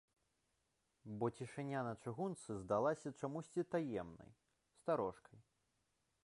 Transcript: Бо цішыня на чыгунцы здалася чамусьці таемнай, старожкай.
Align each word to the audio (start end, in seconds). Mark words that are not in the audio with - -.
Бо 1.23 1.27
цішыня 1.39 1.83
на 1.87 1.91
чыгунцы 2.03 2.57
здалася 2.63 3.13
чамусьці 3.23 3.67
таемнай, 3.75 4.31
старожкай. 4.81 5.39